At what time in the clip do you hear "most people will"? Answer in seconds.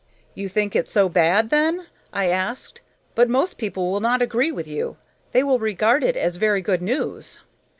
3.29-3.99